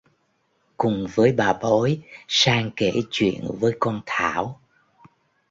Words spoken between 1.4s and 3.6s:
bói sang kể chuyện